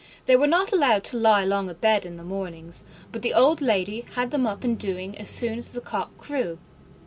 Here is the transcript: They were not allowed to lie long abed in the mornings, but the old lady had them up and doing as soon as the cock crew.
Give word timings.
They 0.25 0.35
were 0.35 0.47
not 0.47 0.71
allowed 0.73 1.03
to 1.03 1.17
lie 1.17 1.45
long 1.45 1.69
abed 1.69 2.07
in 2.07 2.17
the 2.17 2.23
mornings, 2.23 2.85
but 3.11 3.21
the 3.21 3.35
old 3.35 3.61
lady 3.61 4.03
had 4.15 4.31
them 4.31 4.47
up 4.47 4.63
and 4.63 4.75
doing 4.75 5.15
as 5.15 5.29
soon 5.29 5.59
as 5.59 5.73
the 5.73 5.79
cock 5.81 6.17
crew. 6.17 6.57